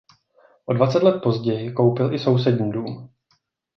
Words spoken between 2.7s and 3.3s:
dům.